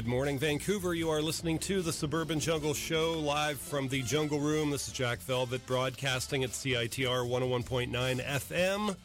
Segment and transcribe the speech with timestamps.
[0.00, 0.94] Good morning, Vancouver.
[0.94, 4.70] You are listening to the Suburban Jungle Show live from the Jungle Room.
[4.70, 8.96] This is Jack Velvet broadcasting at CITR 101.9 FM.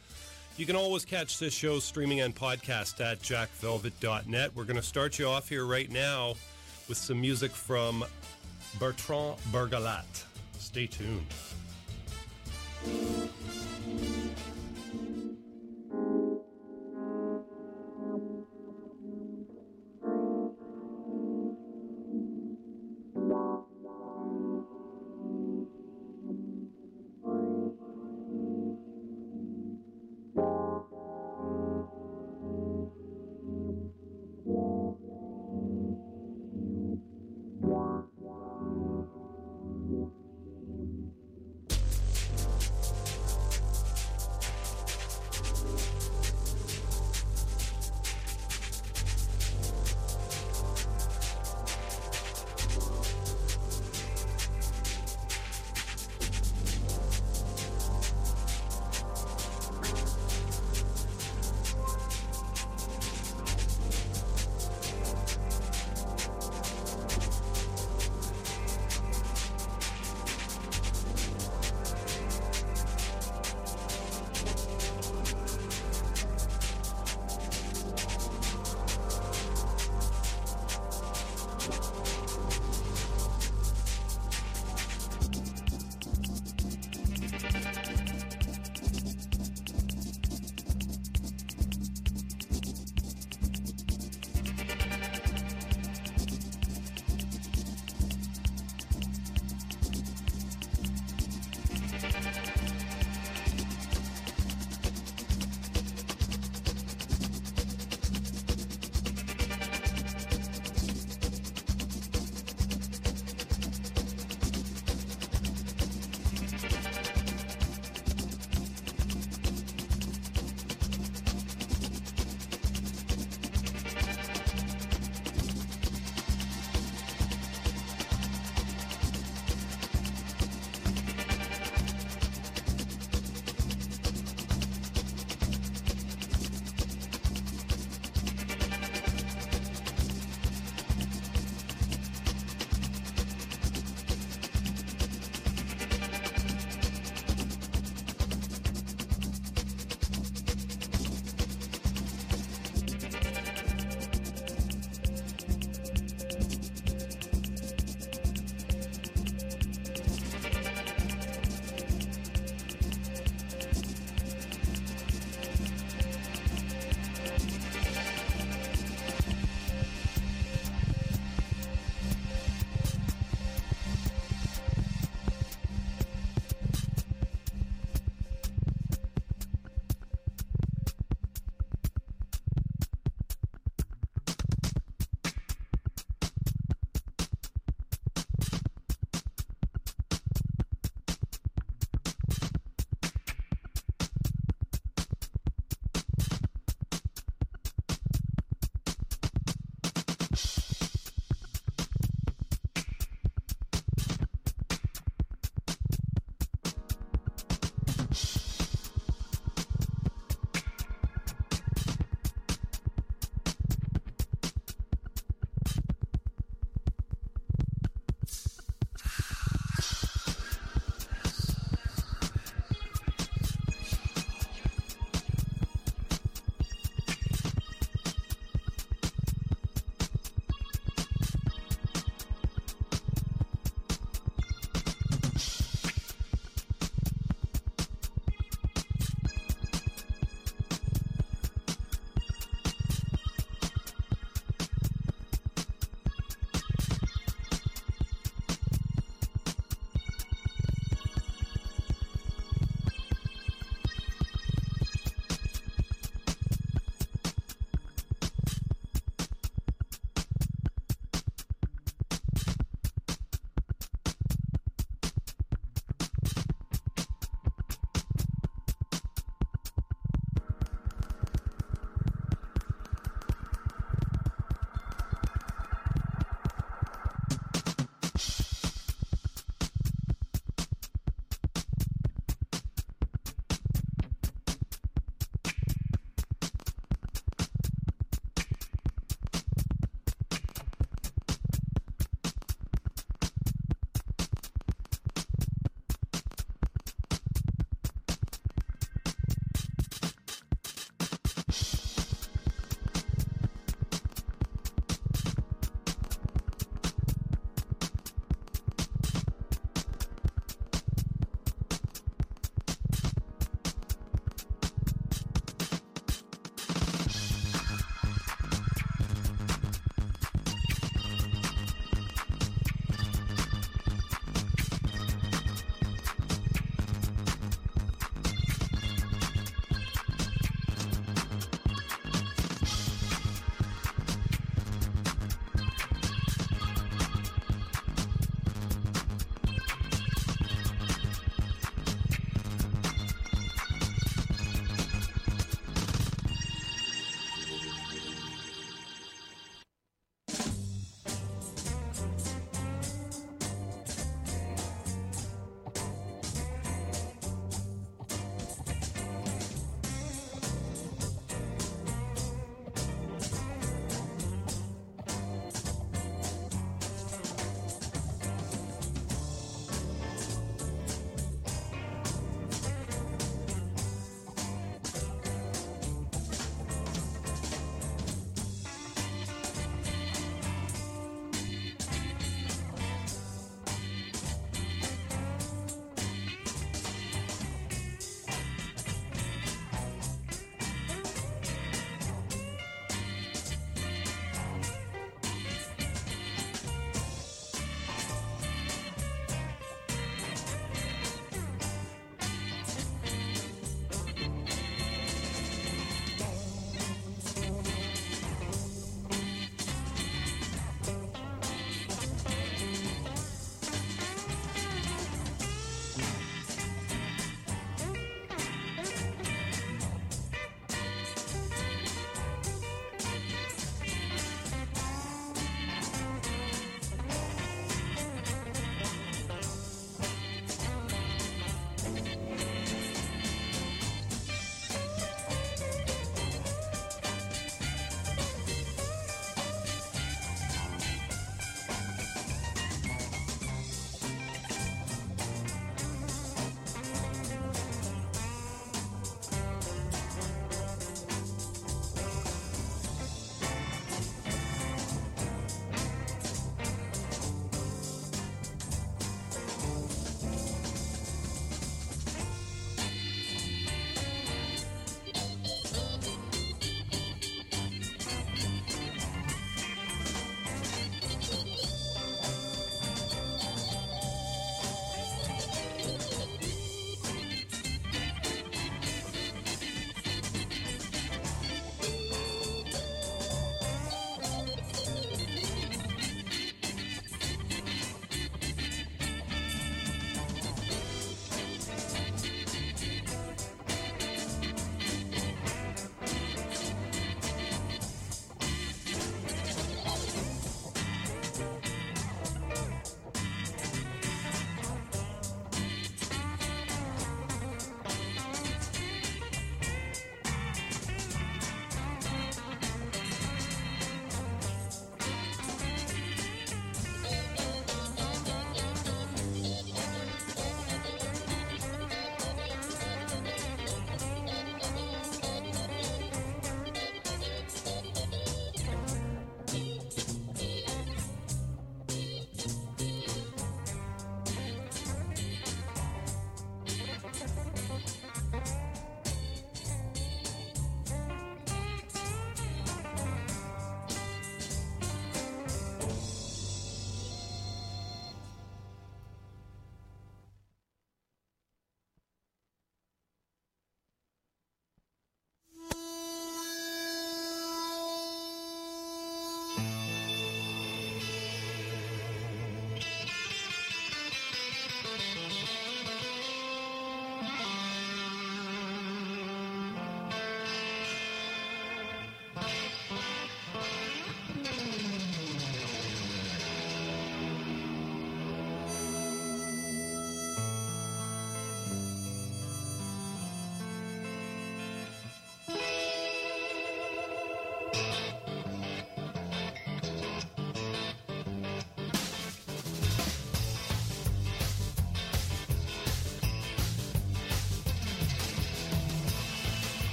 [0.55, 4.55] You can always catch this show streaming and podcast at jackvelvet.net.
[4.55, 6.35] We're going to start you off here right now
[6.87, 8.05] with some music from
[8.79, 10.23] Bertrand Burgalat.
[10.57, 11.25] Stay tuned.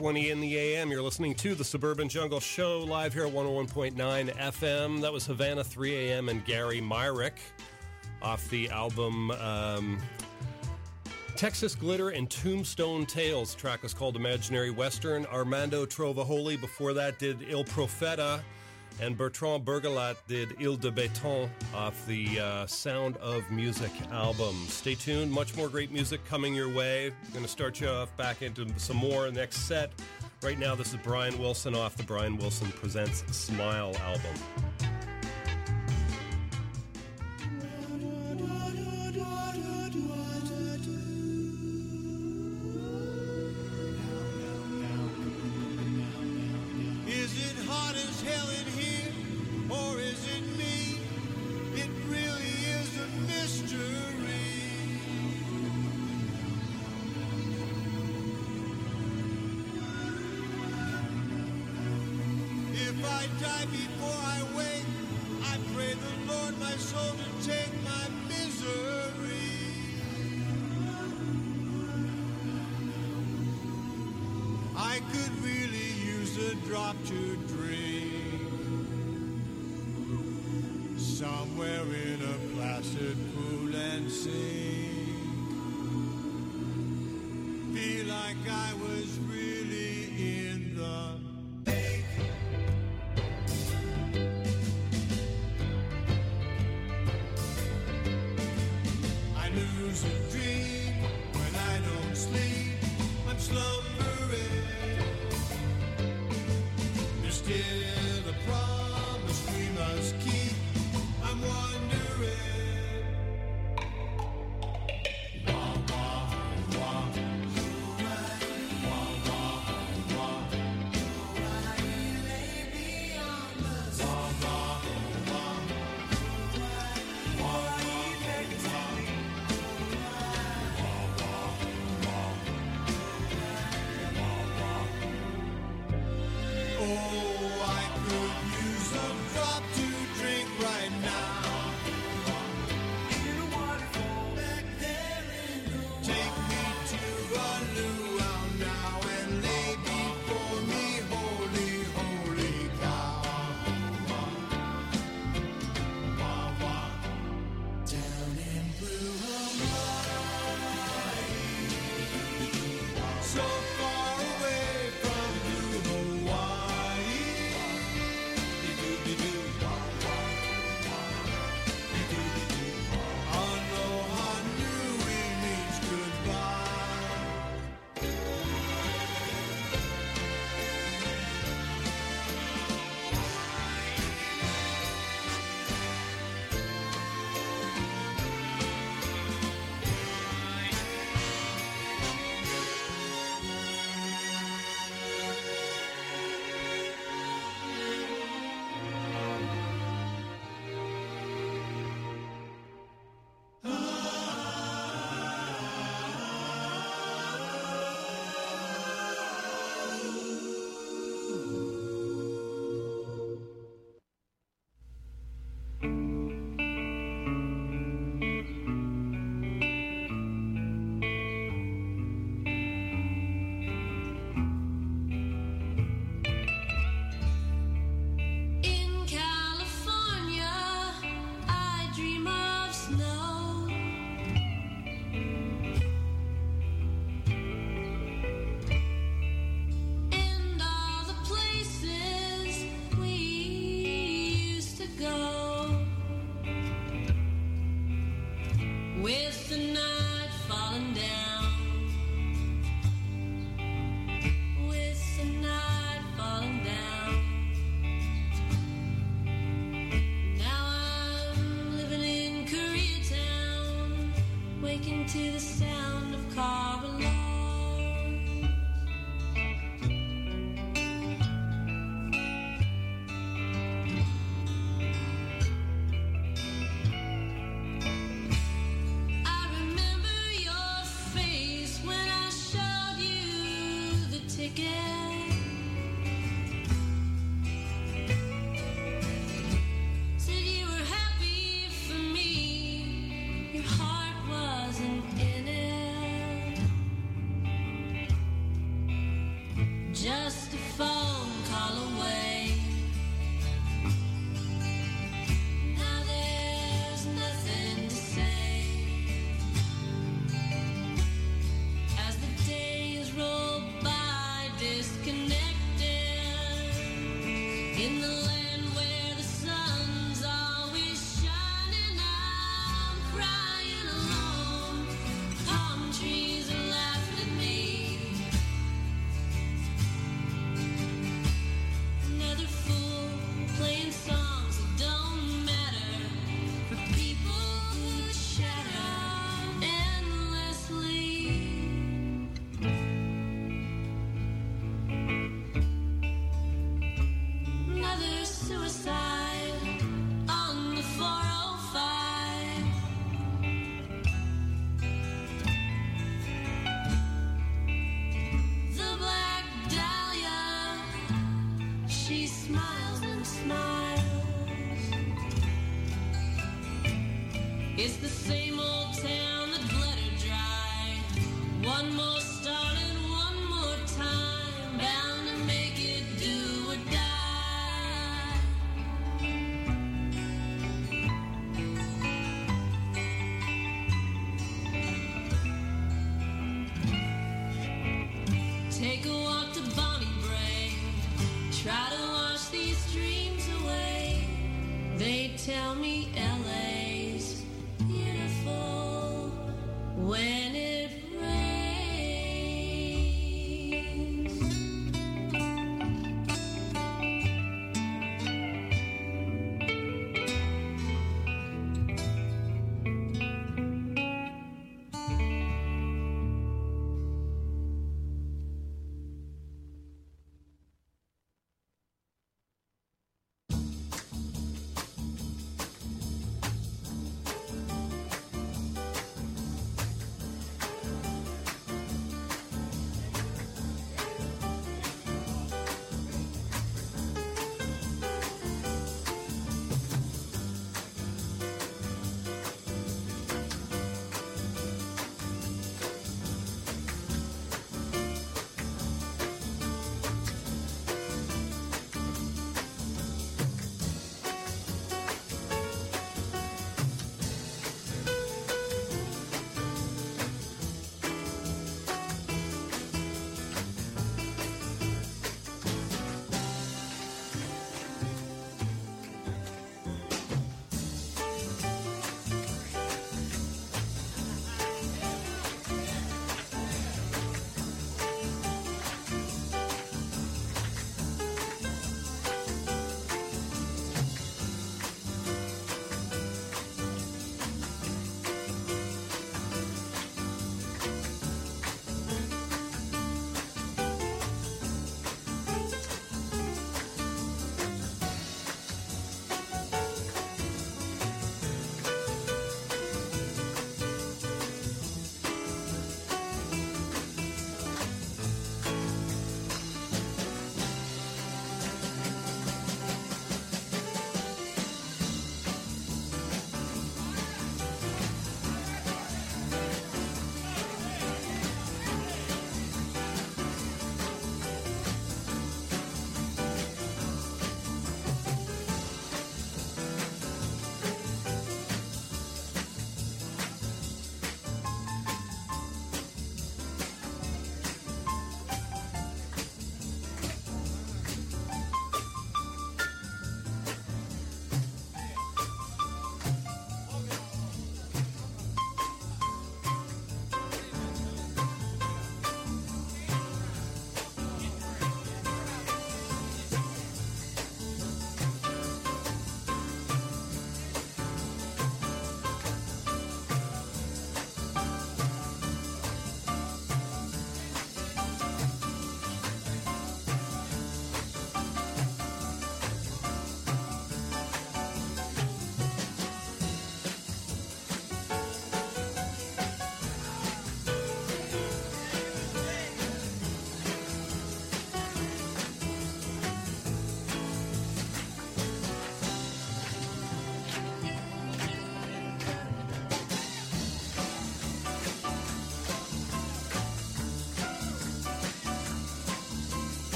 [0.00, 0.90] 820 in the AM.
[0.90, 3.94] You're listening to the Suburban Jungle Show live here at 101.9
[4.34, 5.02] FM.
[5.02, 7.38] That was Havana 3 AM and Gary Myrick
[8.22, 9.98] off the album um,
[11.36, 13.54] Texas Glitter and Tombstone Tales.
[13.54, 15.26] The track was called Imaginary Western.
[15.26, 18.40] Armando Trovajoli before that did Il Profeta.
[19.00, 24.54] And Bertrand Burgalat did Il de Béton off the uh, Sound of Music album.
[24.68, 27.06] Stay tuned, much more great music coming your way.
[27.06, 29.90] I'm going to start you off back into some more next set.
[30.42, 34.69] Right now, this is Brian Wilson off the Brian Wilson Presents Smile album.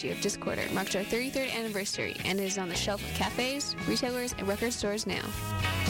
[0.00, 4.34] Issue of Discorder marks our 33rd anniversary and is on the shelf of cafes, retailers,
[4.38, 5.22] and record stores now.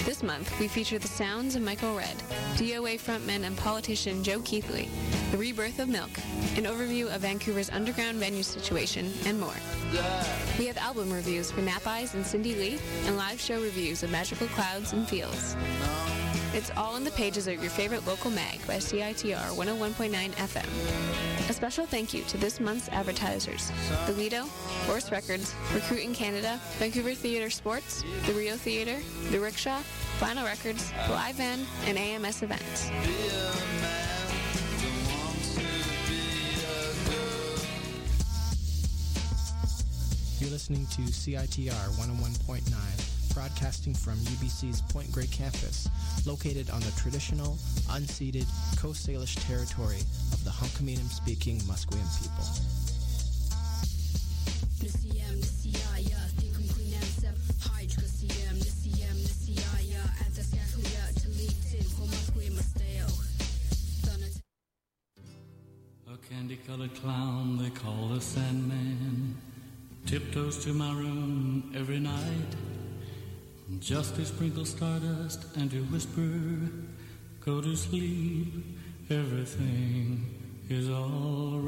[0.05, 2.17] This month, we feature the sounds of Michael Red,
[2.57, 4.89] DOA frontman and politician Joe Keithley,
[5.31, 6.11] the rebirth of Milk,
[6.57, 9.55] an overview of Vancouver's underground venue situation, and more.
[10.59, 14.11] We have album reviews for Nap Eyes and Cindy Lee, and live show reviews of
[14.11, 15.55] Magical Clouds and Fields.
[16.53, 21.49] It's all in the pages of your favorite local mag by CITR 101.9 FM.
[21.49, 23.71] A special thank you to this month's advertisers
[24.07, 24.47] The Lido,
[24.87, 28.99] Horse Records, Recruiting Canada, Vancouver Theatre Sports, the Rio Theatre,
[29.31, 29.81] the Rickshaw,
[30.19, 32.91] Vinyl Records, Live Van, and AMS Events.
[40.41, 43.00] You're listening to CITR 101.9
[43.41, 45.89] broadcasting from UBC's Point Grey campus,
[46.27, 47.57] located on the traditional,
[47.89, 48.45] unceded
[48.79, 50.01] Coast Salish territory
[50.35, 52.45] of the Hunkaminam-speaking Musqueam people.
[66.13, 69.35] A candy-colored clown they call the Sandman.
[70.05, 72.60] Tiptoes to my room every night
[73.79, 76.71] just to sprinkle stardust and to whisper,
[77.45, 78.49] go to sleep,
[79.09, 80.27] everything
[80.69, 81.61] is all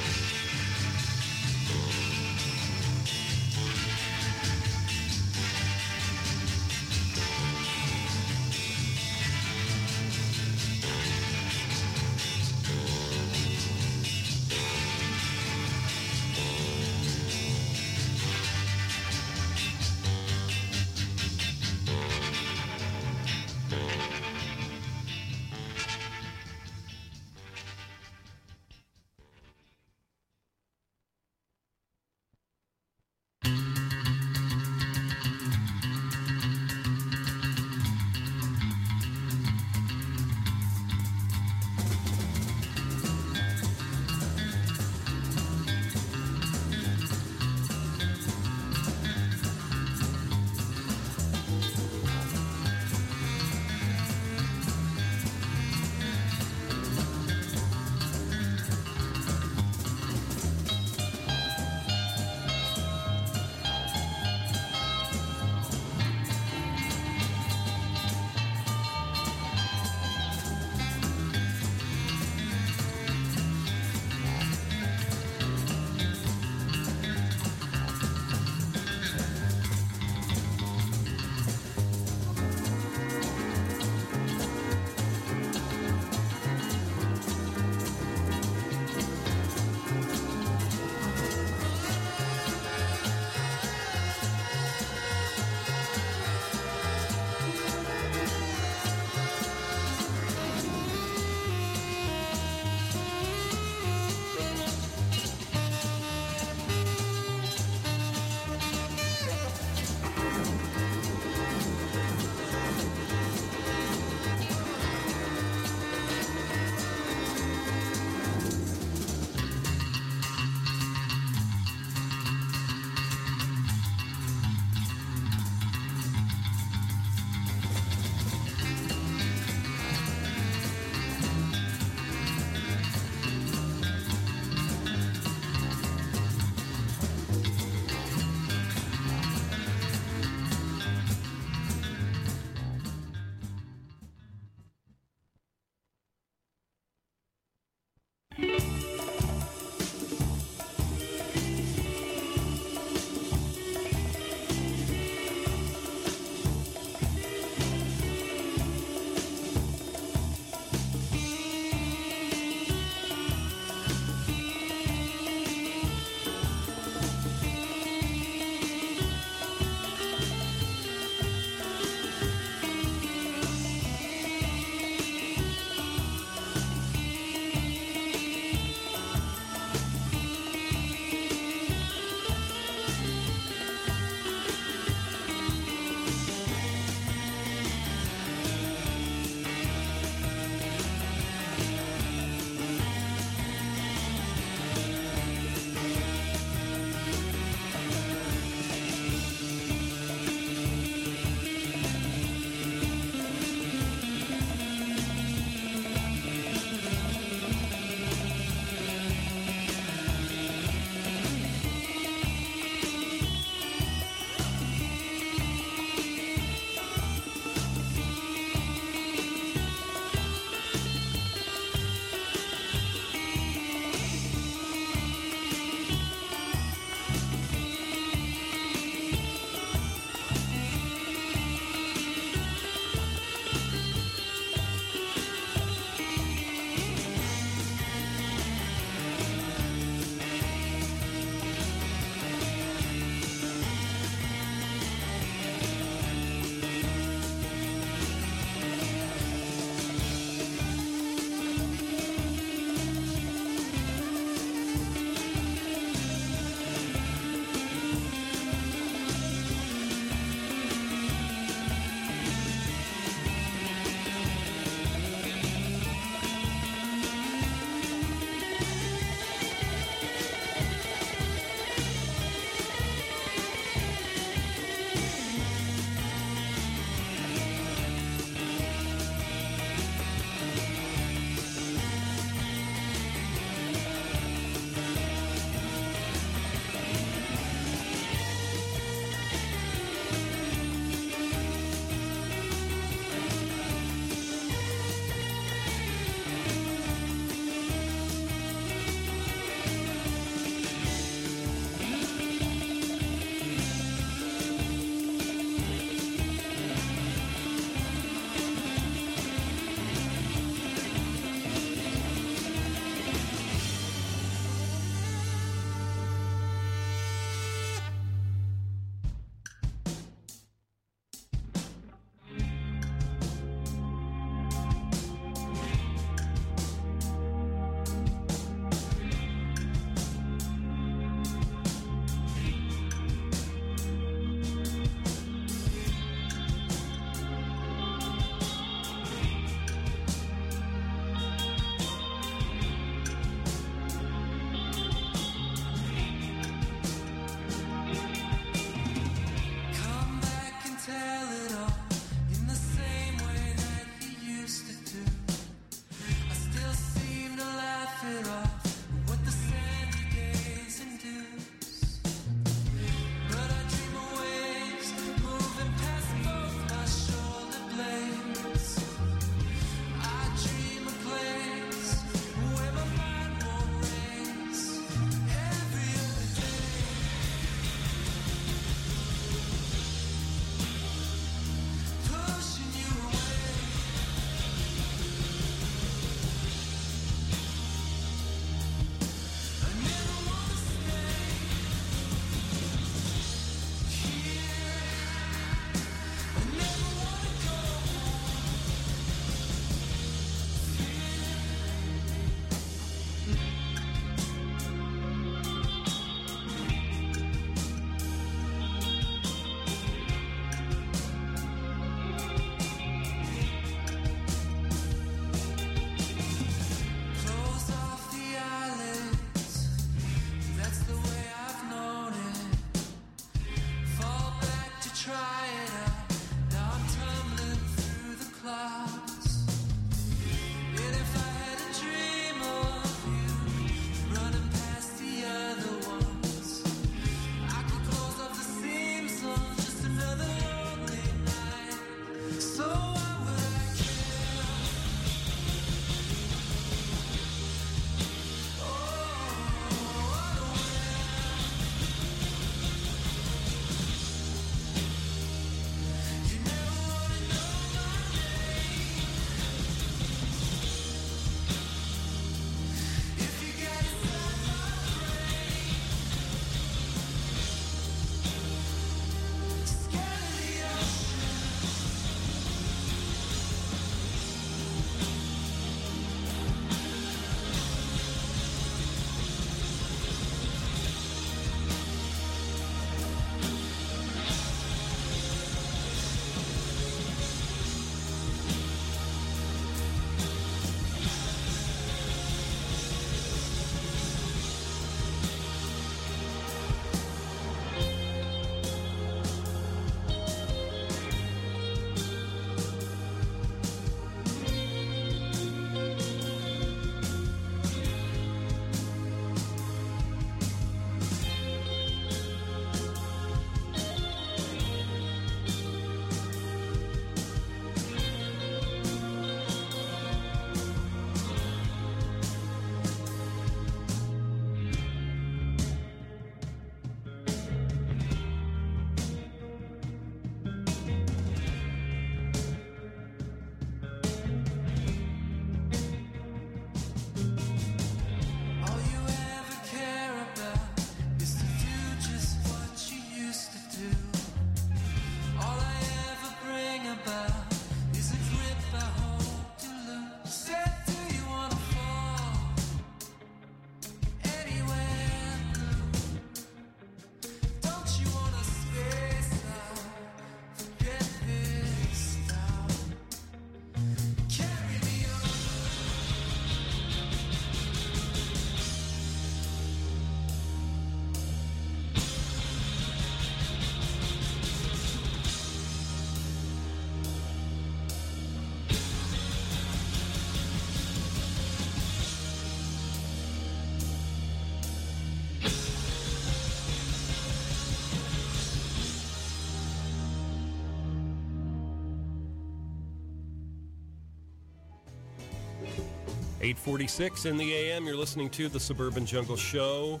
[596.50, 597.86] 846 in the AM.
[597.86, 600.00] You're listening to the Suburban Jungle Show.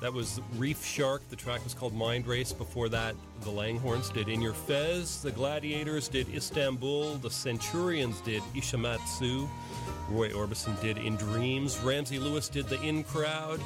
[0.00, 1.20] That was Reef Shark.
[1.28, 2.54] The track was called Mind Race.
[2.54, 5.20] Before that, the Langhorns did In Your Fez.
[5.20, 7.16] The Gladiators did Istanbul.
[7.16, 9.46] The Centurions did Ishimatsu.
[10.08, 11.78] Roy Orbison did In Dreams.
[11.80, 13.60] Ramsey Lewis did The In Crowd.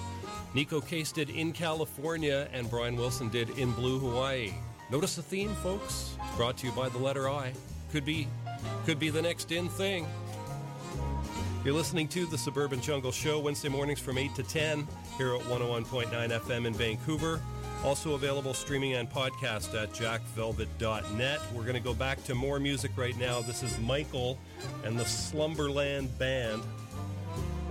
[0.57, 2.49] Neko Case did In California.
[2.53, 4.55] And Brian Wilson did In Blue Hawaii.
[4.91, 6.17] Notice the theme, folks.
[6.37, 7.53] Brought to you by the letter I.
[7.93, 8.27] Could be,
[8.87, 10.05] could be the next in thing.
[11.65, 14.87] You're listening to the Suburban Jungle Show Wednesday mornings from 8 to 10
[15.17, 17.41] here at 101.9 FM in Vancouver.
[17.83, 21.41] Also available streaming and podcast at jackvelvet.net.
[21.55, 23.41] We're going to go back to more music right now.
[23.41, 24.39] This is Michael
[24.85, 26.63] and the Slumberland Band.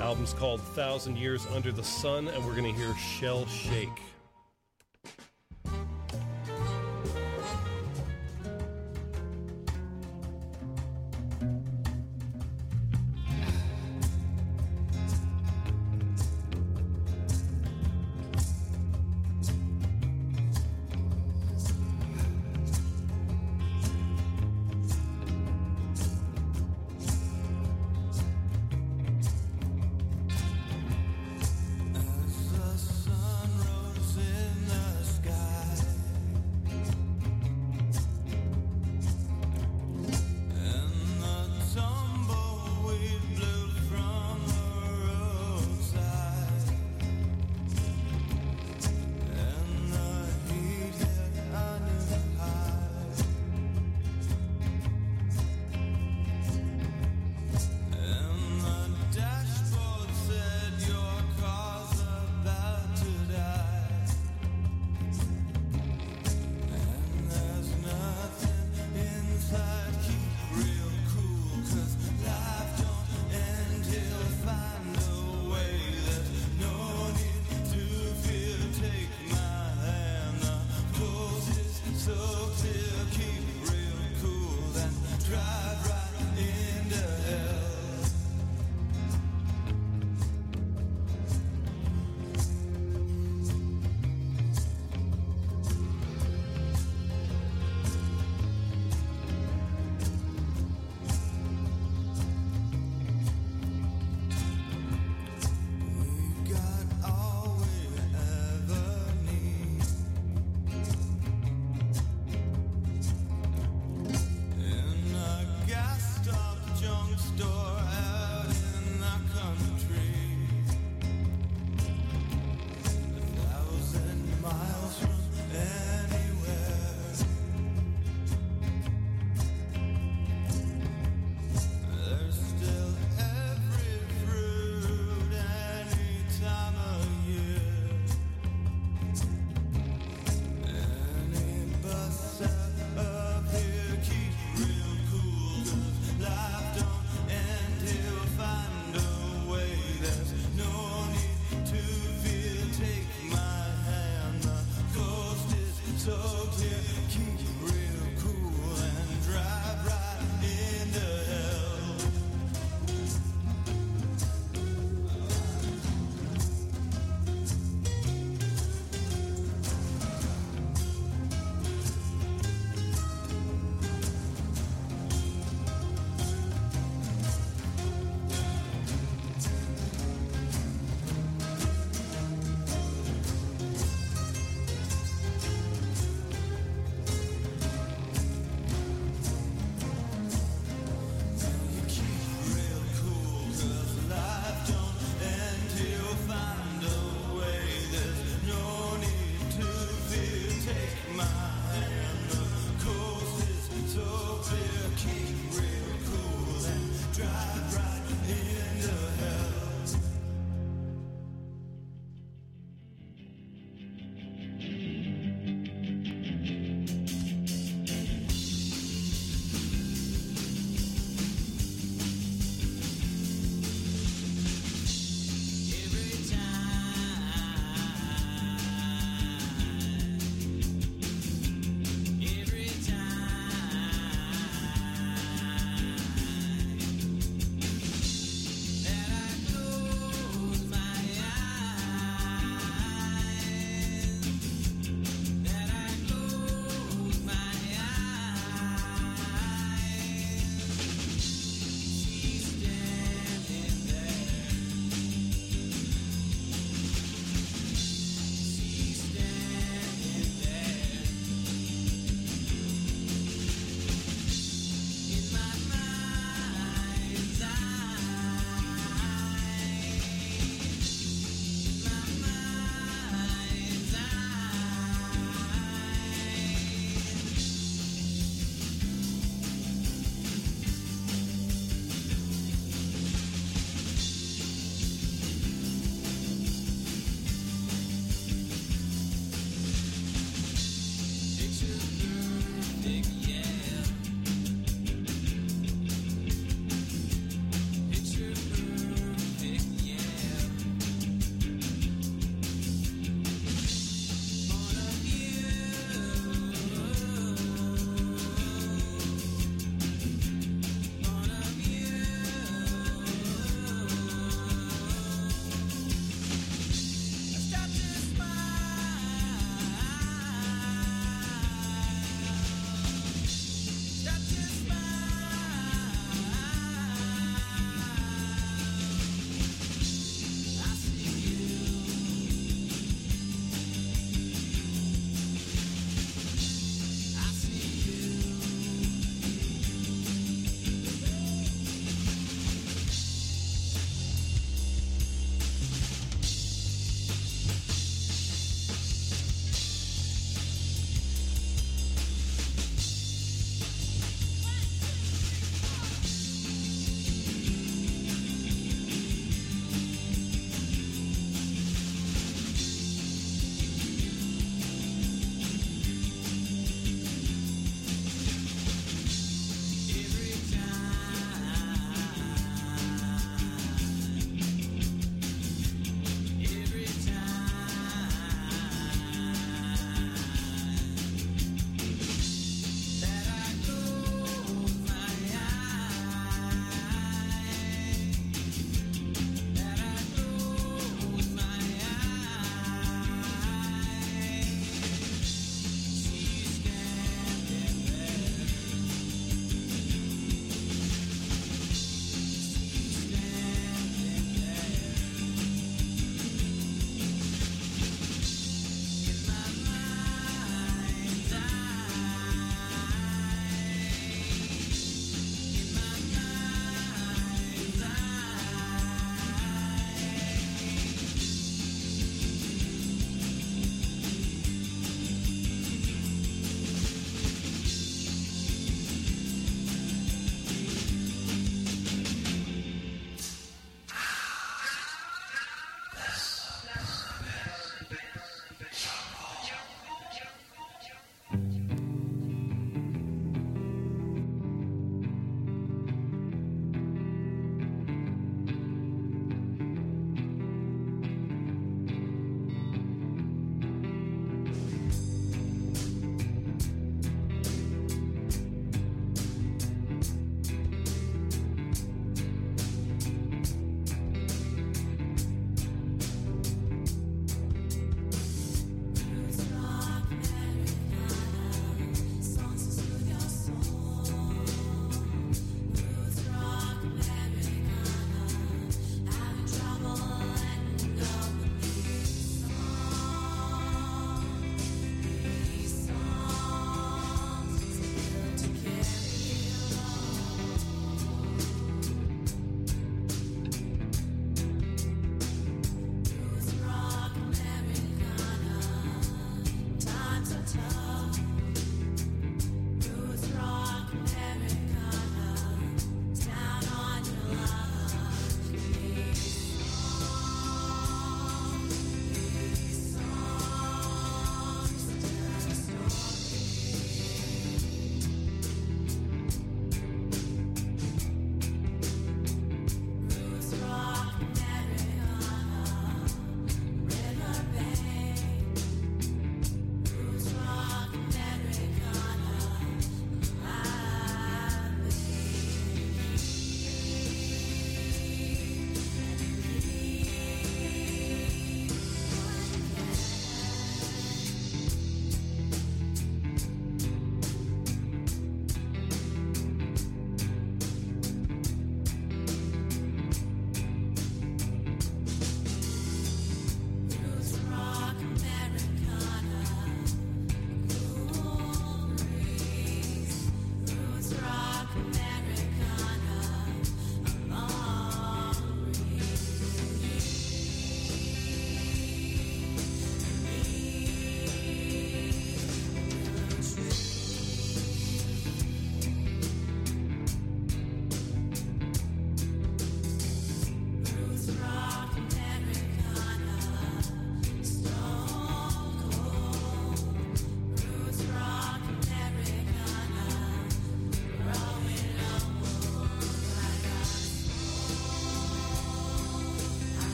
[0.00, 3.90] Album's called Thousand Years Under the Sun, and we're going to hear Shell Shake.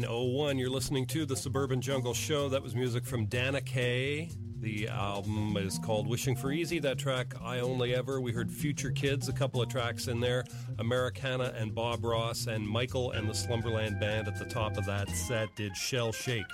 [0.00, 0.58] 901.
[0.58, 2.50] You're listening to The Suburban Jungle Show.
[2.50, 4.28] That was music from Dana Kay.
[4.60, 6.78] The album is called Wishing for Easy.
[6.78, 8.20] That track, I Only Ever.
[8.20, 10.44] We heard Future Kids, a couple of tracks in there.
[10.78, 15.08] Americana and Bob Ross and Michael and the Slumberland Band at the top of that
[15.08, 16.44] set did Shell Shake.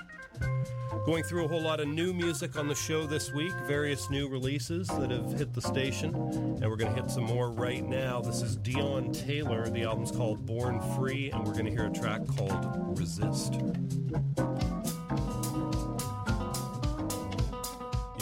[1.05, 4.29] Going through a whole lot of new music on the show this week, various new
[4.29, 8.21] releases that have hit the station, and we're going to hit some more right now.
[8.21, 9.69] This is Dion Taylor.
[9.69, 13.55] The album's called Born Free, and we're going to hear a track called Resist.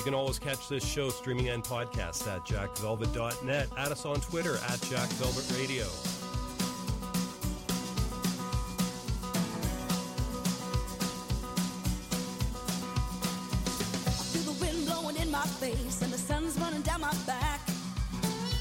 [0.01, 3.69] You can always catch this show streaming and podcast at jackvelvet.net.
[3.77, 6.20] Add us on Twitter at jackvelvetradio.
[17.01, 17.61] my back.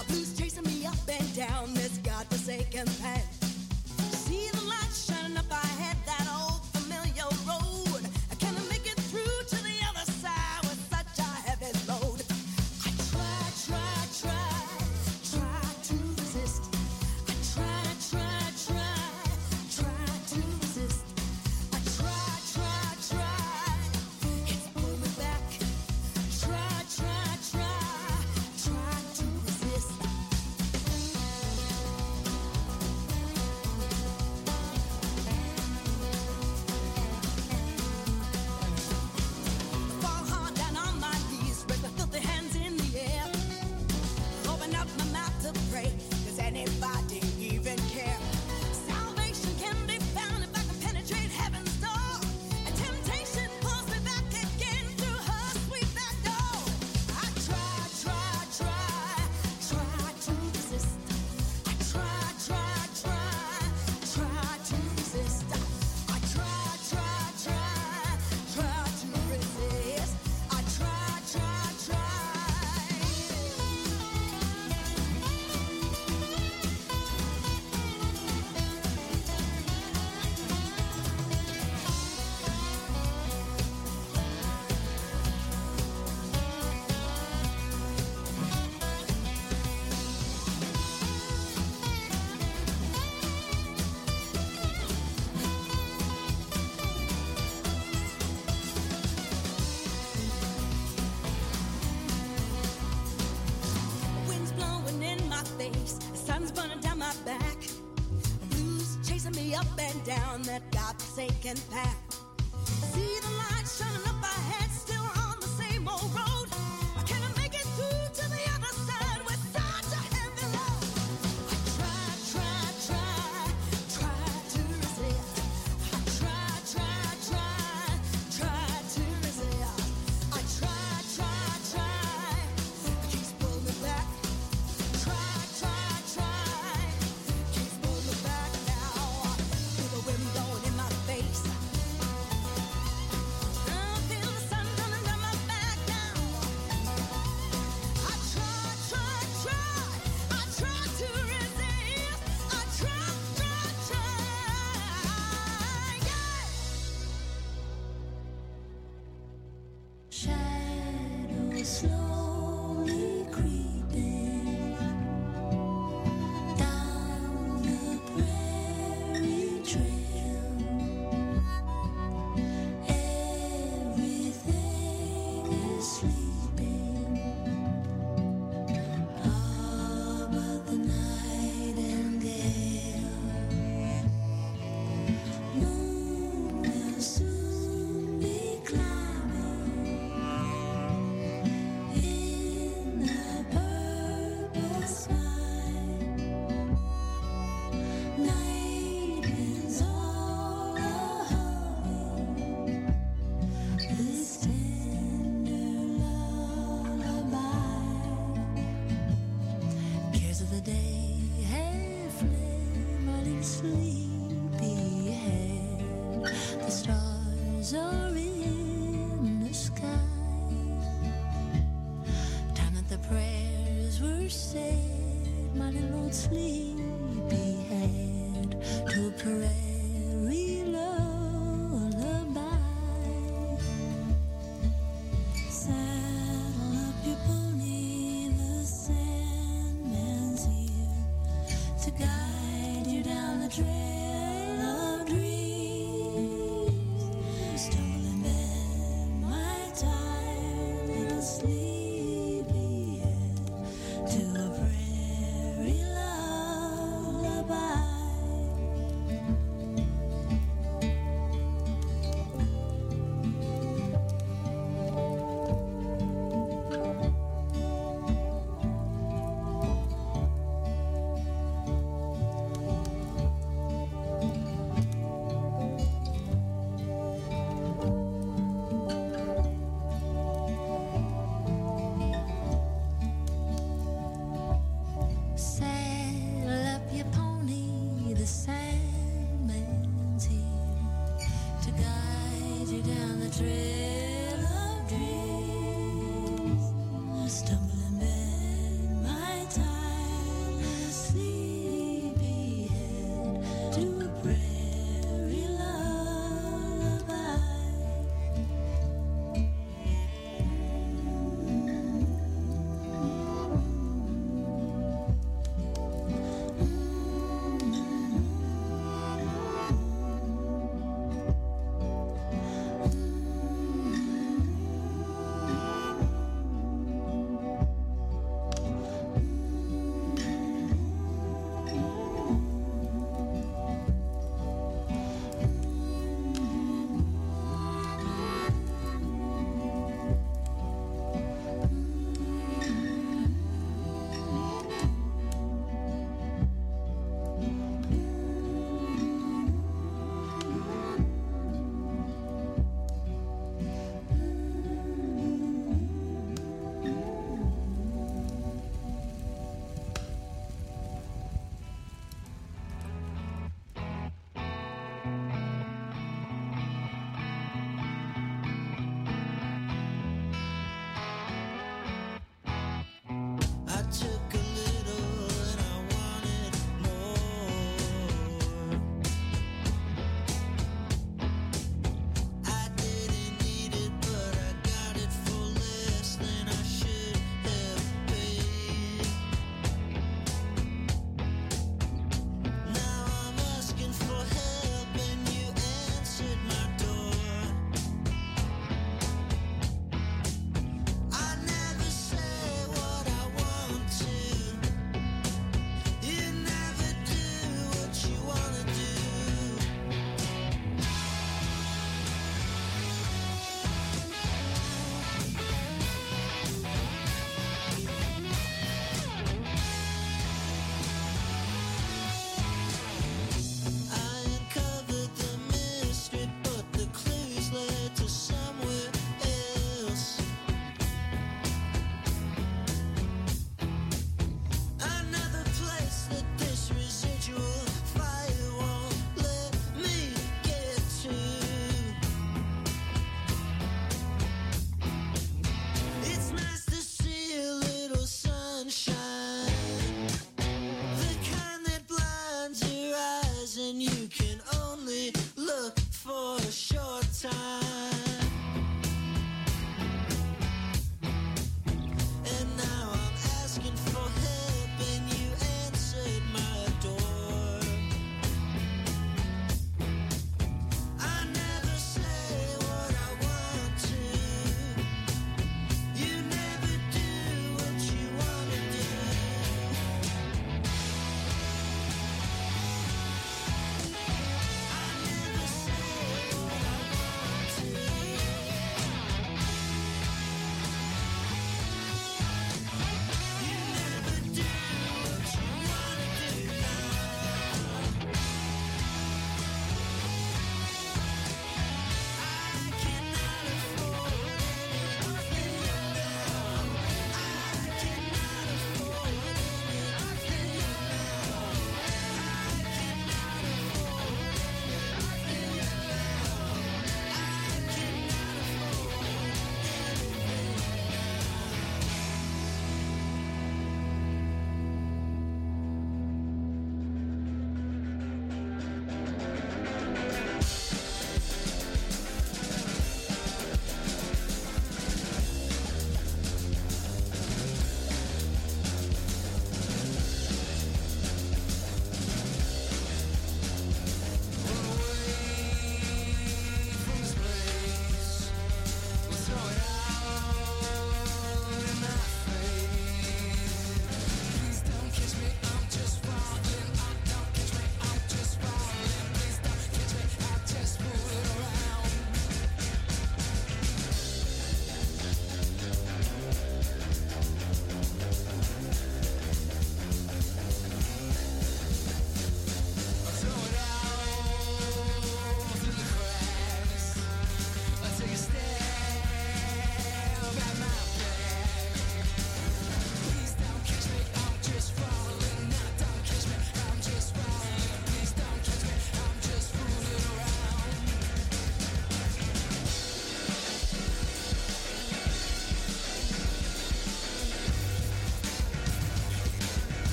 [0.00, 3.31] A blues chasing me up and down this godforsaken path.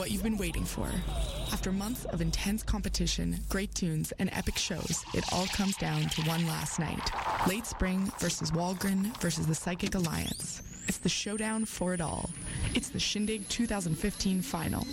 [0.00, 0.88] What you've been waiting for.
[1.52, 6.22] After months of intense competition, great tunes, and epic shows, it all comes down to
[6.22, 7.10] one last night.
[7.46, 10.62] Late Spring versus Walgren versus the Psychic Alliance.
[10.88, 12.30] It's the showdown for it all.
[12.74, 14.86] It's the Shindig 2015 final.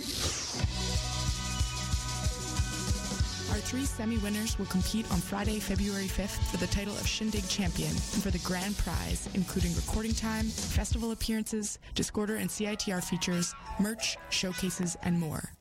[3.50, 7.88] Our three semi-winners will compete on Friday, February 5th for the title of Shindig Champion
[7.88, 14.16] and for the grand prize, including recording time, festival appearances, Discorder and CITR features, merch,
[14.30, 15.52] showcases, and more.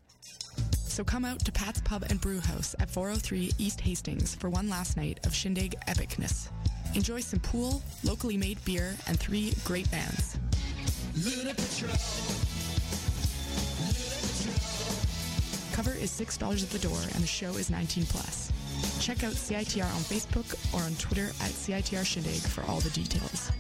[0.74, 4.70] So come out to Pat's Pub and Brew House at 403 East Hastings for one
[4.70, 6.50] last night of shindig epicness.
[6.96, 10.38] Enjoy some pool, locally made beer, and three great bands.
[11.16, 11.92] Luna Patrol.
[13.80, 14.78] Luna Patrol.
[15.74, 18.52] Cover is $6 at the door and the show is 19 plus.
[19.00, 23.52] Check out CITR on Facebook or on Twitter at CITR Shindig for all the details.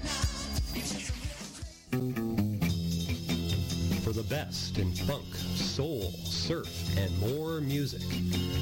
[4.29, 8.01] best in funk, soul, surf, and more music.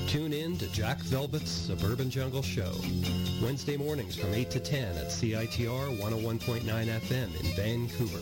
[0.08, 2.74] Tune in to Jack Velvet's Suburban Jungle Show,
[3.42, 8.20] Wednesday mornings from 8 to 10 at CITR 101.9 FM in Vancouver.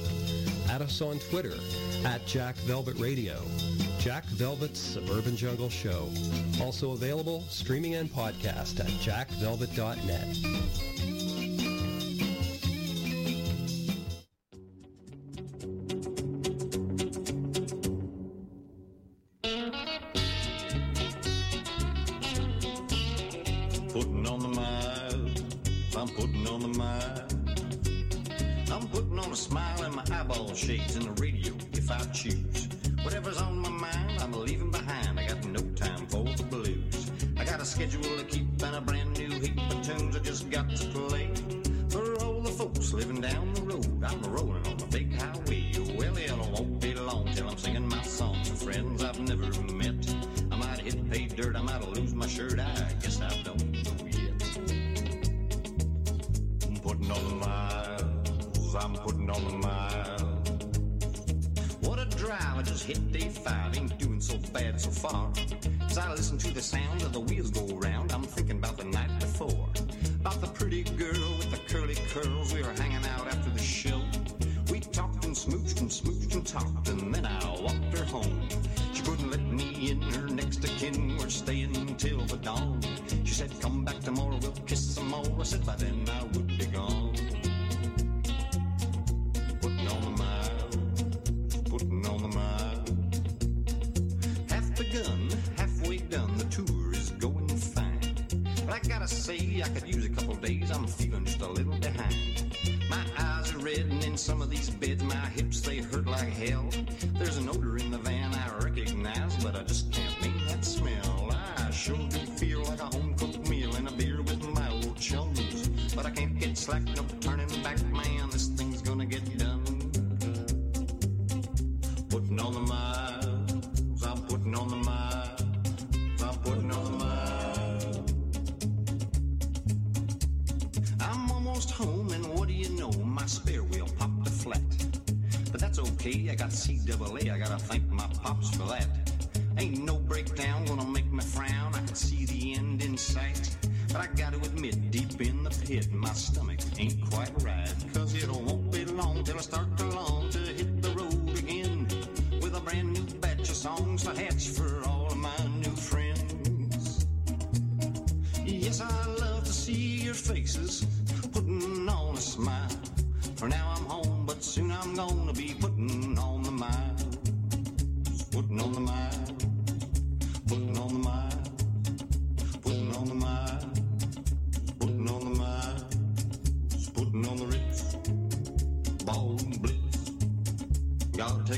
[0.69, 1.57] Add us on Twitter
[2.05, 3.41] at Jack Velvet Radio.
[3.99, 6.09] Jack Velvet's Suburban Jungle Show.
[6.61, 10.92] Also available streaming and podcast at jackvelvet.net.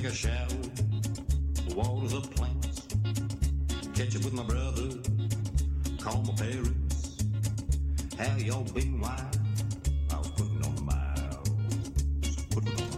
[0.06, 0.48] a shower,
[1.76, 2.82] water the plants,
[3.96, 4.90] catch up with my brother,
[6.00, 7.24] call my parents.
[8.18, 9.00] How y'all been?
[9.02, 9.20] Why?
[10.12, 11.50] I was putting on miles,
[12.52, 12.95] putting on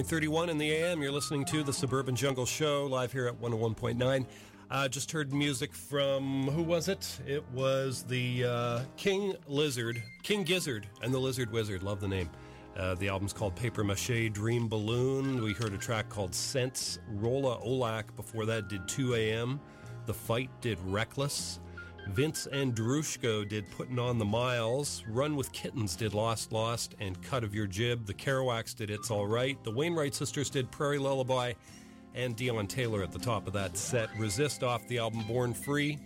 [0.00, 1.02] 931 in the AM.
[1.02, 4.24] You're listening to the Suburban Jungle Show live here at 101.9.
[4.70, 7.20] Uh, just heard music from, who was it?
[7.26, 11.82] It was the uh, King Lizard, King Gizzard and the Lizard Wizard.
[11.82, 12.30] Love the name.
[12.78, 15.42] Uh, the album's called Paper Mache Dream Balloon.
[15.42, 16.98] We heard a track called Sense.
[17.06, 19.60] Rolla Olak before that did 2 a.m.
[20.06, 21.60] The Fight did Reckless.
[22.08, 25.04] Vince Andrushko did Putting on the Miles.
[25.08, 28.06] Run with Kittens did Lost Lost and Cut of Your Jib.
[28.06, 29.62] The Kerouacs did It's All Right.
[29.62, 31.52] The Wainwright Sisters did Prairie Lullaby.
[32.14, 34.10] And Dione Taylor at the top of that set.
[34.18, 35.98] Resist off the album Born Free.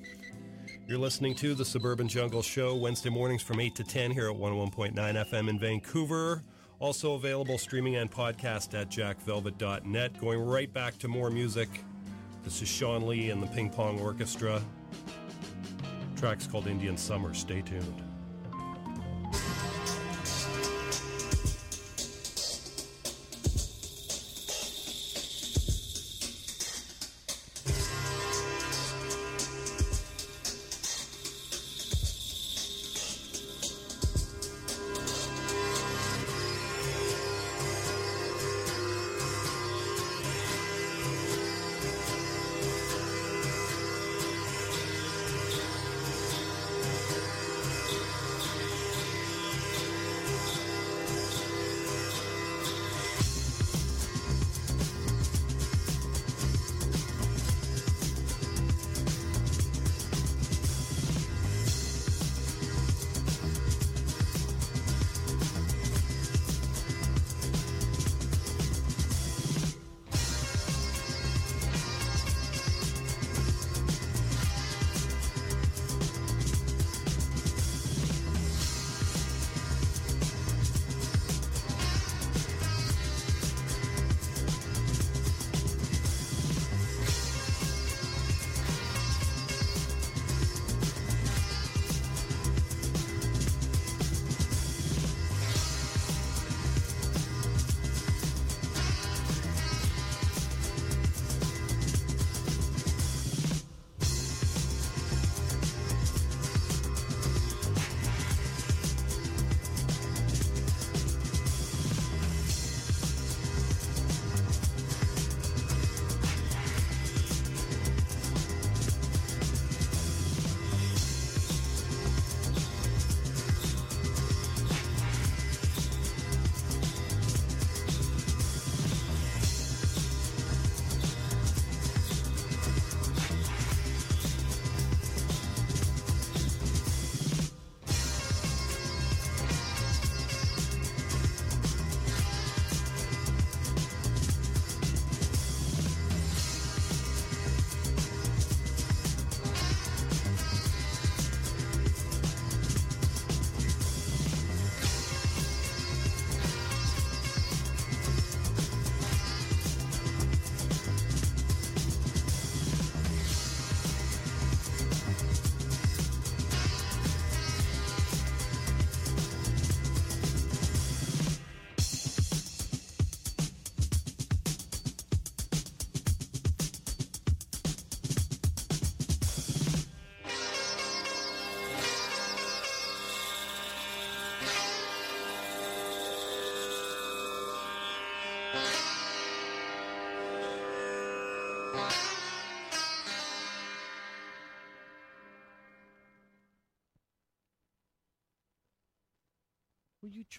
[0.87, 4.37] You're listening to the Suburban Jungle Show Wednesday mornings from 8 to 10 here at
[4.37, 6.43] 101.9 FM in Vancouver.
[6.79, 10.21] Also available streaming and podcast at jackvelvet.net.
[10.21, 11.71] Going right back to more music.
[12.43, 14.63] This is Shawn Lee and the Ping Pong Orchestra.
[16.25, 17.35] Track's called Indian Summer.
[17.35, 18.14] Stay tuned.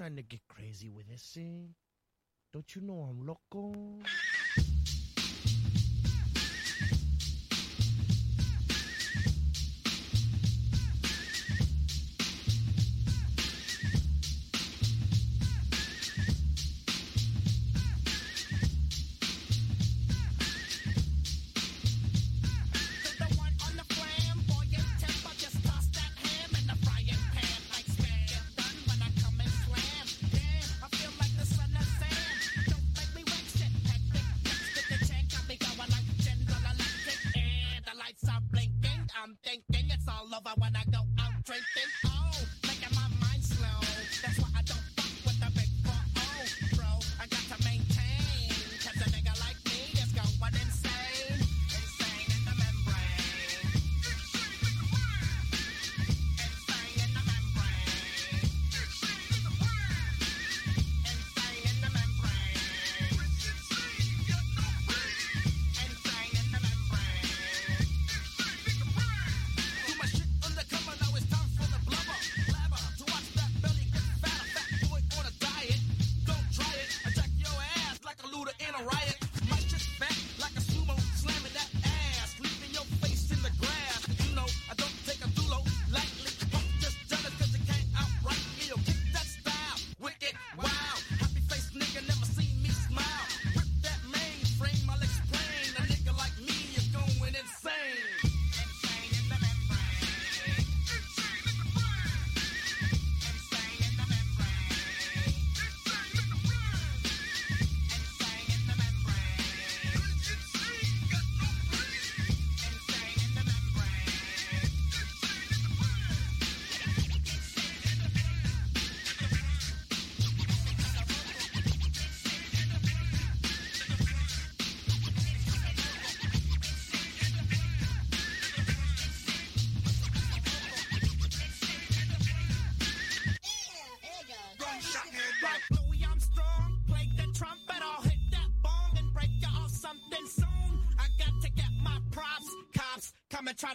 [0.06, 1.66] Trying to get crazy with this, eh?
[2.54, 3.74] Don't you know I'm loco?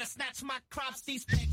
[0.01, 1.03] Come and try to snatch my crops.
[1.03, 1.50] These pigs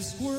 [0.00, 0.37] saddest words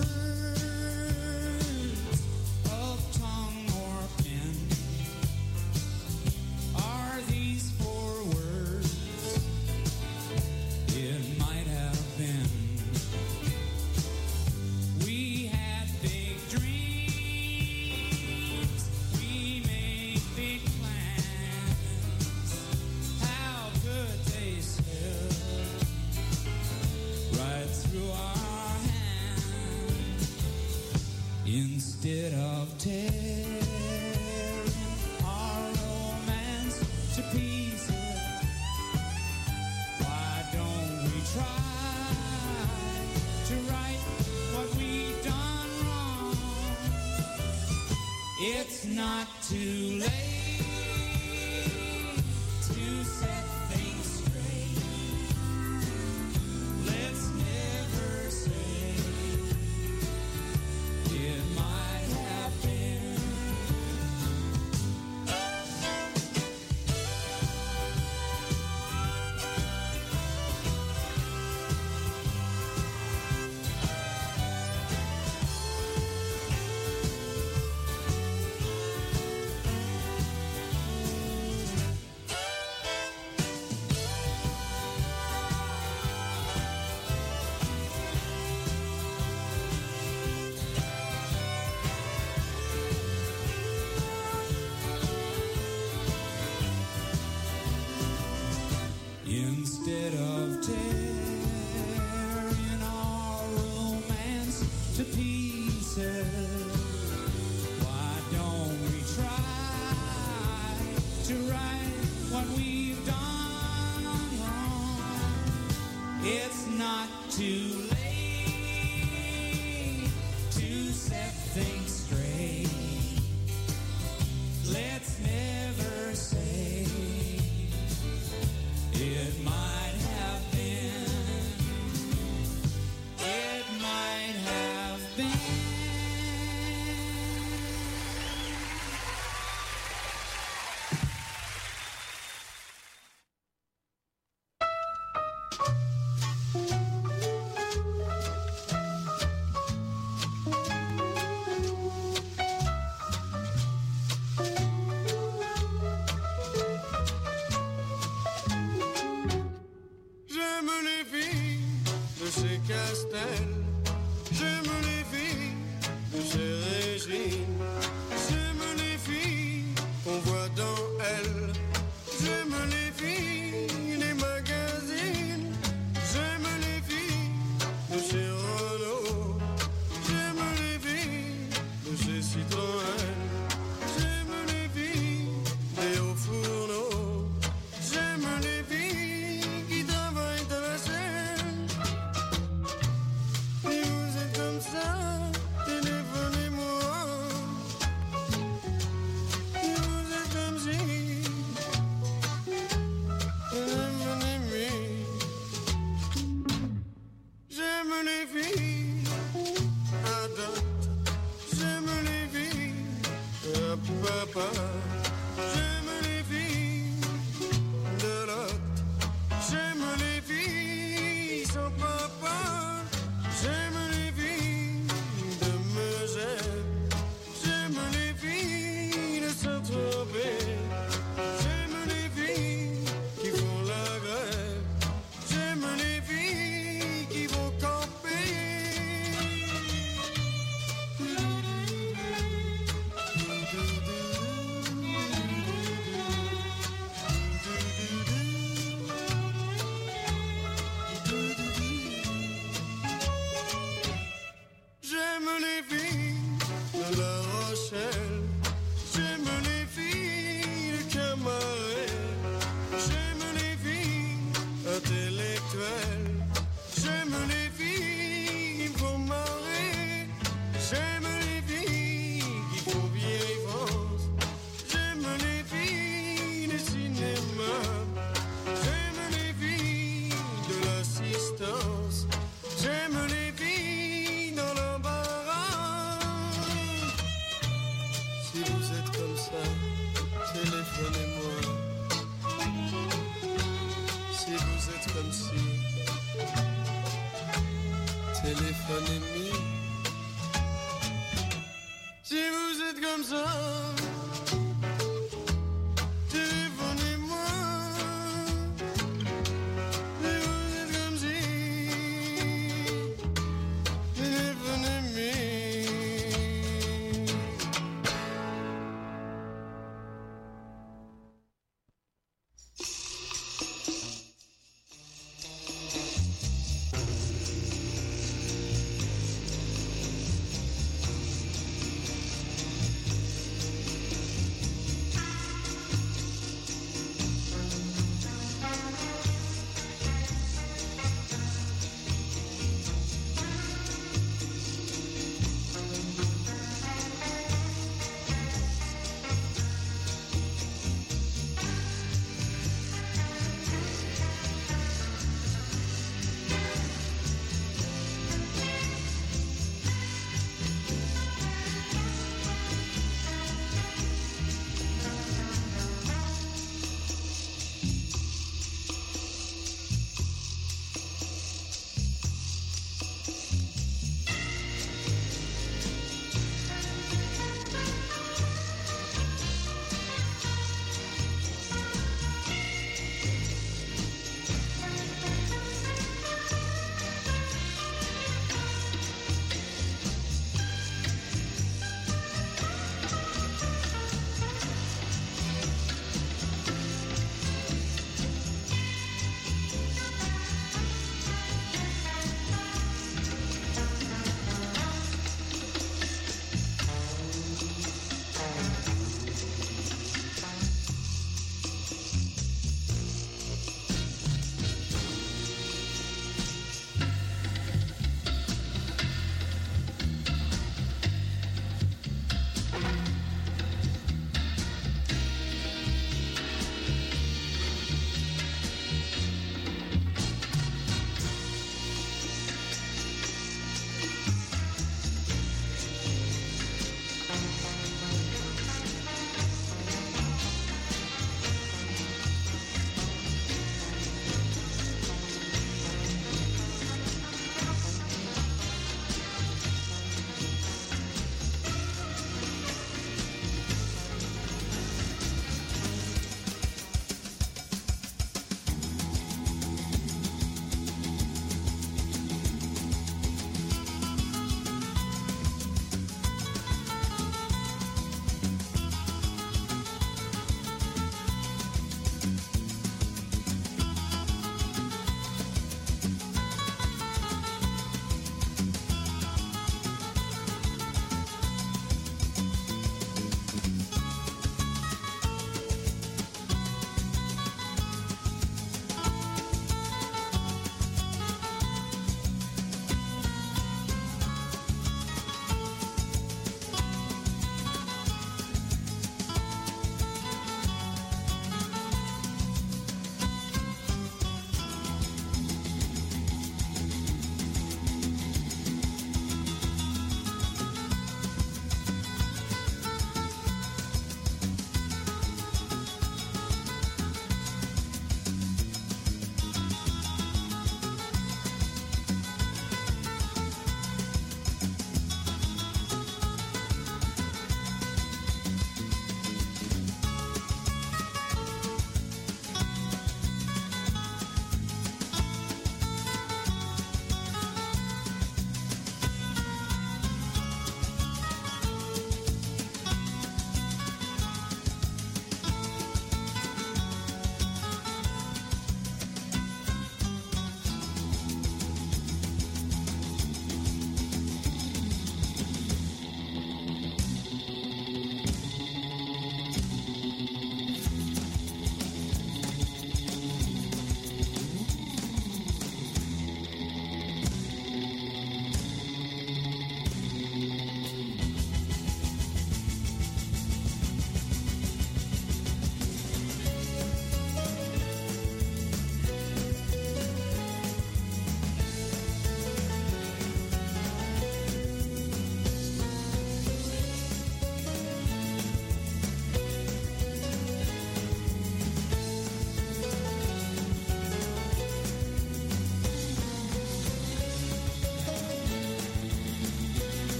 [298.69, 299.09] téléphonez-moi.
[299.15, 299.18] Si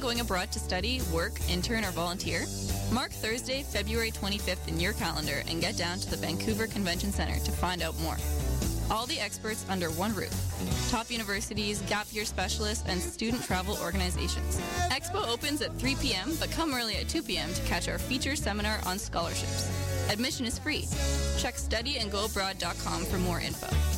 [0.00, 2.44] Going abroad to study, work, intern, or volunteer?
[2.92, 7.38] Mark Thursday, February 25th in your calendar and get down to the Vancouver Convention Center
[7.40, 8.16] to find out more.
[8.90, 10.32] All the experts under one roof.
[10.90, 14.60] Top universities, gap year specialists, and student travel organizations.
[14.90, 17.52] Expo opens at 3 p.m., but come early at 2 p.m.
[17.52, 19.68] to catch our feature seminar on scholarships.
[20.10, 20.86] Admission is free.
[21.38, 23.97] Check studyandgoabroad.com for more info.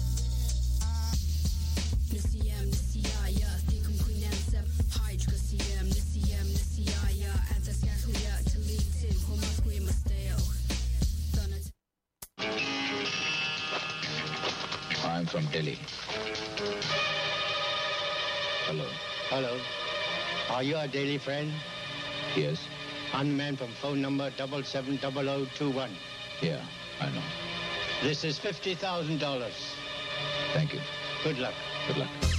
[20.61, 21.51] Are you a daily friend?
[22.35, 22.67] Yes.
[23.15, 25.89] Man from phone number 770021.
[26.39, 26.61] Yeah,
[26.99, 27.23] I know.
[28.03, 29.51] This is $50,000.
[30.53, 30.81] Thank you.
[31.23, 31.55] Good luck.
[31.87, 32.30] Good luck.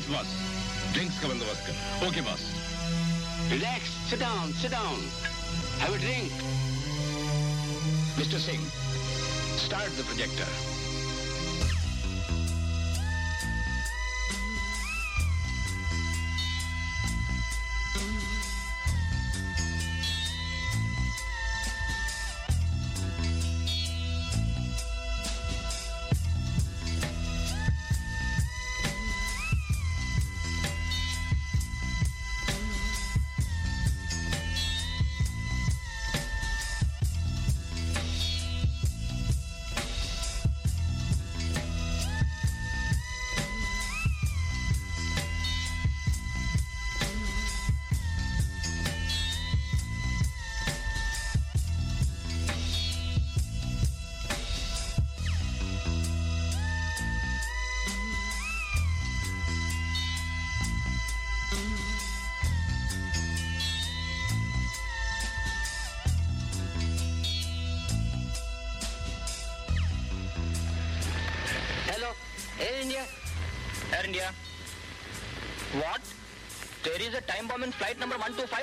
[0.00, 0.32] Yes, boss.
[0.94, 1.76] Drinks ka bandobast kar.
[2.08, 2.40] Okay, boss.
[3.52, 3.84] Relax.
[4.08, 4.48] Sit down.
[4.56, 4.96] Sit down.
[5.76, 6.32] Have a drink.
[8.16, 8.40] Mr.
[8.40, 8.64] Singh,
[9.60, 10.59] start the projector.
[77.62, 78.59] In flight number 125?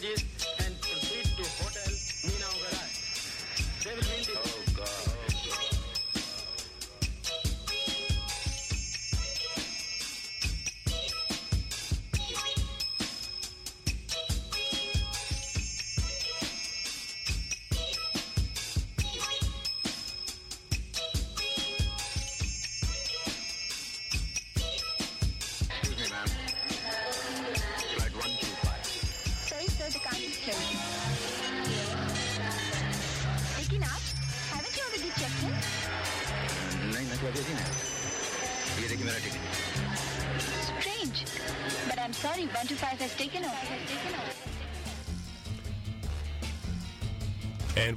[0.00, 0.29] Collect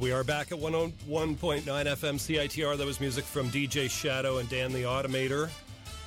[0.03, 2.77] we are back at 101.9 FM CITR.
[2.77, 5.49] That was music from DJ Shadow and Dan the Automator.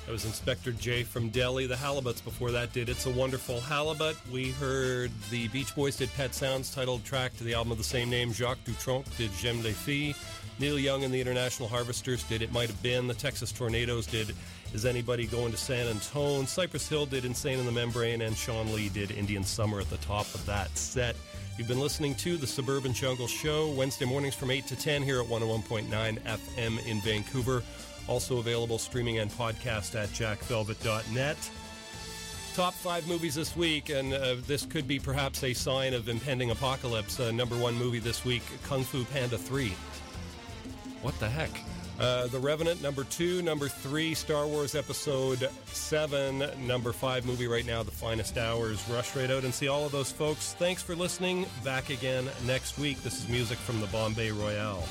[0.05, 1.65] That was Inspector Jay from Delhi.
[1.65, 4.15] The Halibuts before that did It's a Wonderful Halibut.
[4.31, 7.83] We heard the Beach Boys did Pet Sounds, titled track to the album of the
[7.83, 8.31] same name.
[8.33, 10.15] Jacques Dutronc did J'aime les filles.
[10.59, 13.07] Neil Young and the International Harvesters did It Might Have Been.
[13.07, 14.35] The Texas Tornados did
[14.75, 16.45] Is Anybody Going to San Antone?
[16.45, 18.21] Cypress Hill did Insane in the Membrane.
[18.21, 21.15] And Shawn Lee did Indian Summer at the top of that set.
[21.57, 25.21] You've been listening to the Suburban Jungle Show Wednesday mornings from 8 to 10 here
[25.21, 25.87] at 101.9
[26.19, 27.63] FM in Vancouver.
[28.07, 31.37] Also available streaming and podcast at jackvelvet.net.
[32.53, 36.51] Top five movies this week, and uh, this could be perhaps a sign of impending
[36.51, 37.19] apocalypse.
[37.19, 39.69] Uh, number one movie this week Kung Fu Panda 3.
[41.01, 41.49] What the heck?
[41.99, 43.41] Uh, the Revenant, number two.
[43.41, 46.67] Number three, Star Wars Episode 7.
[46.67, 48.83] Number five movie right now, The Finest Hours.
[48.89, 50.53] Rush right out and see all of those folks.
[50.53, 51.45] Thanks for listening.
[51.63, 53.01] Back again next week.
[53.01, 54.83] This is music from the Bombay Royale.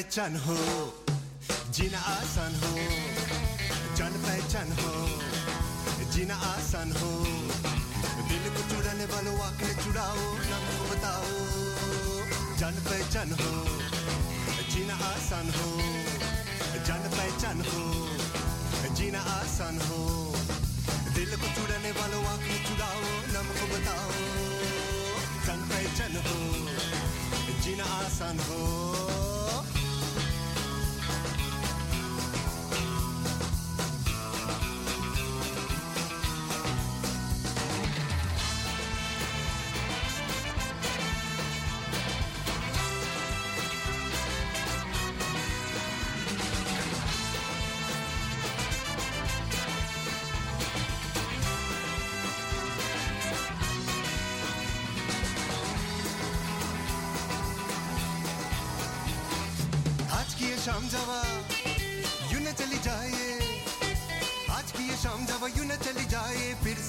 [0.00, 0.54] पहचान हो,
[1.72, 2.70] जीना आसान हो,
[3.96, 4.92] जान पहचान हो,
[6.12, 7.10] जीना आसान हो।
[8.28, 11.26] दिल को चुराने वालों आँखें चुराओ, नाम को बताओ।
[12.56, 13.52] जान पहचान हो,
[14.72, 15.68] जीना आसान हो,
[16.86, 17.84] जान पहचान हो,
[18.96, 20.19] जीना आसान हो।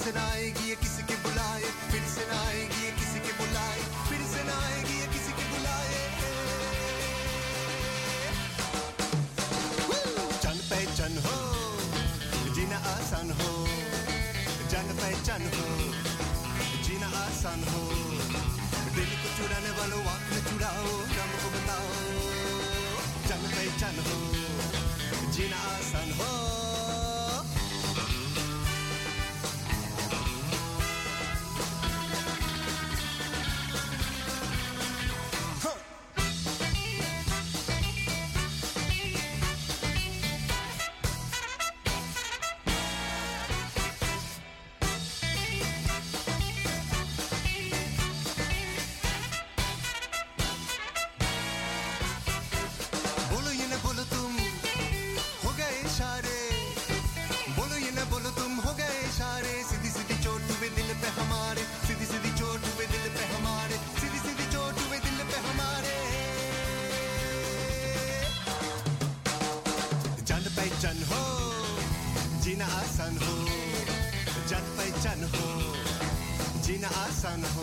[0.06, 0.61] and I
[76.82, 77.61] inaasa na ho.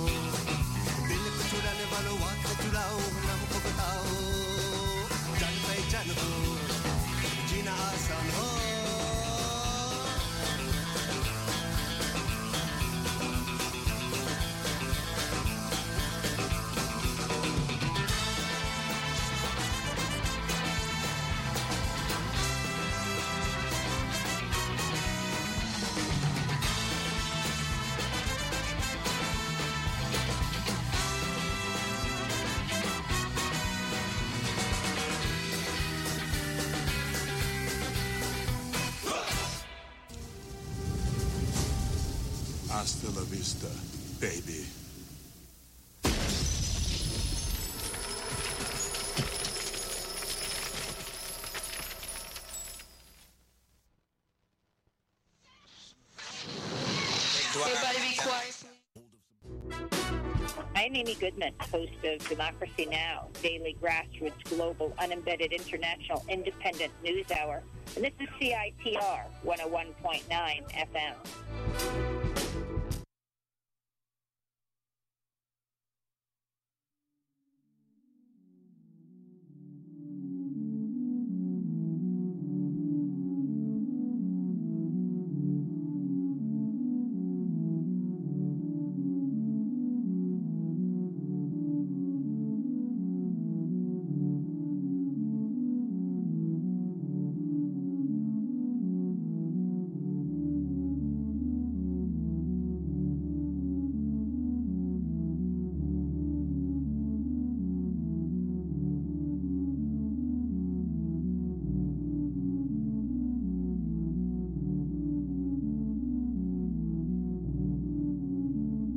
[43.20, 43.68] La vista,
[44.20, 44.66] baby.
[57.56, 58.64] Everybody be quiet.
[60.76, 67.64] I'm Amy Goodman, host of Democracy Now!, daily grassroots, global, unembedded, international, independent news hour.
[67.96, 72.19] And this is CITR 101.9 FM.